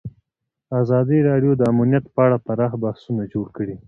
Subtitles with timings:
[0.81, 3.75] ازادي راډیو د امنیت په اړه پراخ بحثونه جوړ کړي.